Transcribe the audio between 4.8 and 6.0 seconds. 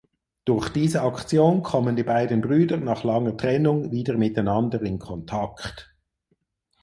in Kontakt.